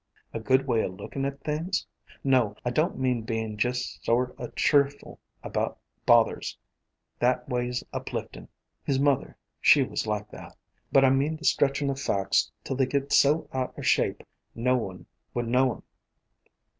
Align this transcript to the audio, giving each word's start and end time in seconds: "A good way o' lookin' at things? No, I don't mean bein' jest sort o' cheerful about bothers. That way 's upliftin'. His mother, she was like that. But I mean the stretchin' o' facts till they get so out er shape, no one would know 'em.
"A 0.33 0.39
good 0.39 0.65
way 0.65 0.83
o' 0.83 0.87
lookin' 0.87 1.25
at 1.25 1.43
things? 1.43 1.85
No, 2.23 2.55
I 2.65 2.71
don't 2.71 2.97
mean 2.97 3.21
bein' 3.21 3.55
jest 3.55 4.03
sort 4.03 4.33
o' 4.39 4.47
cheerful 4.55 5.19
about 5.43 5.77
bothers. 6.07 6.57
That 7.19 7.47
way 7.47 7.69
's 7.69 7.83
upliftin'. 7.93 8.47
His 8.83 8.99
mother, 8.99 9.37
she 9.59 9.83
was 9.83 10.07
like 10.07 10.31
that. 10.31 10.55
But 10.91 11.05
I 11.05 11.11
mean 11.11 11.35
the 11.37 11.45
stretchin' 11.45 11.91
o' 11.91 11.95
facts 11.95 12.51
till 12.63 12.75
they 12.77 12.87
get 12.87 13.13
so 13.13 13.47
out 13.53 13.75
er 13.77 13.83
shape, 13.83 14.23
no 14.55 14.75
one 14.75 15.05
would 15.35 15.47
know 15.47 15.71
'em. 15.71 15.83